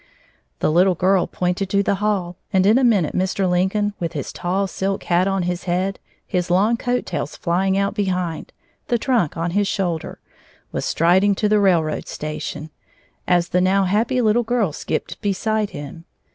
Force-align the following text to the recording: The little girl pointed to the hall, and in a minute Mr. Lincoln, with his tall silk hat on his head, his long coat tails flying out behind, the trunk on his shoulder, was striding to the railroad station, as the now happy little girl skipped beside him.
The 0.61 0.71
little 0.71 0.95
girl 0.95 1.27
pointed 1.27 1.69
to 1.69 1.83
the 1.83 1.93
hall, 2.01 2.35
and 2.51 2.65
in 2.65 2.79
a 2.79 2.83
minute 2.83 3.13
Mr. 3.15 3.47
Lincoln, 3.47 3.93
with 3.99 4.13
his 4.13 4.33
tall 4.33 4.65
silk 4.65 5.03
hat 5.03 5.27
on 5.27 5.43
his 5.43 5.65
head, 5.65 5.99
his 6.25 6.49
long 6.49 6.75
coat 6.75 7.05
tails 7.05 7.35
flying 7.35 7.77
out 7.77 7.93
behind, 7.93 8.51
the 8.87 8.97
trunk 8.97 9.37
on 9.37 9.51
his 9.51 9.67
shoulder, 9.67 10.17
was 10.71 10.85
striding 10.85 11.35
to 11.35 11.47
the 11.47 11.59
railroad 11.59 12.07
station, 12.07 12.71
as 13.27 13.49
the 13.49 13.61
now 13.61 13.83
happy 13.83 14.21
little 14.21 14.41
girl 14.41 14.73
skipped 14.73 15.21
beside 15.21 15.69
him. 15.69 16.05